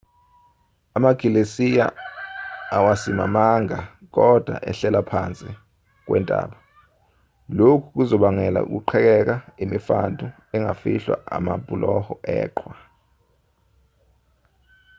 [0.97, 1.85] amagilesiya
[2.75, 3.79] awasimamanga
[4.15, 5.49] kodwa ehlela phansi
[6.05, 6.57] kwentaba
[7.57, 10.25] lokhu kuzobangela ukuqhekeka imifantu
[10.55, 12.75] engafihlwa amabhuloho eqhwa